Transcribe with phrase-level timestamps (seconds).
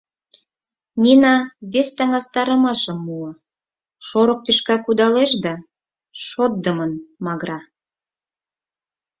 [1.03, 1.35] Нина
[1.71, 3.31] вес таҥастарымашым муо:
[4.07, 5.53] шорык тӱшка кудалеш да
[6.27, 6.91] шотдымын
[7.25, 7.59] магыра.